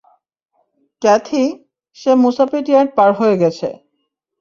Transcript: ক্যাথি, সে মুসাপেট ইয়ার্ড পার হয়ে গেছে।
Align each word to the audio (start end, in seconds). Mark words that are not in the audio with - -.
ক্যাথি, 1.01 1.43
সে 1.97 2.11
মুসাপেট 2.23 2.65
ইয়ার্ড 2.69 2.89
পার 2.97 3.11
হয়ে 3.19 3.35
গেছে। 3.37 3.69